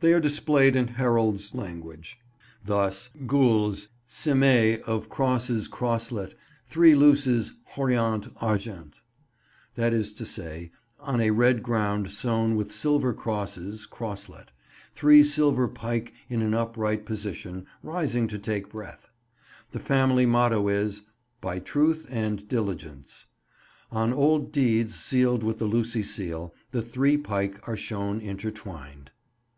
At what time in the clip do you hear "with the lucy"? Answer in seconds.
25.42-26.02